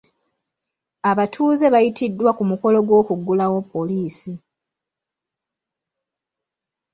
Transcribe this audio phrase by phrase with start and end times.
[1.11, 4.31] Abatuuze baayitiddwa ku mukolo gw'okuggulawo poliisi.